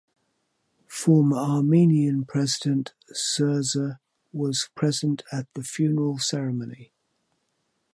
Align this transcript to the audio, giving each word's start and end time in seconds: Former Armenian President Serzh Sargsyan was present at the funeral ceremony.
Former 0.87 1.37
Armenian 1.37 2.25
President 2.25 2.95
Serzh 3.13 3.75
Sargsyan 3.75 3.99
was 4.33 4.69
present 4.73 5.21
at 5.31 5.45
the 5.53 5.61
funeral 5.61 6.17
ceremony. 6.17 6.91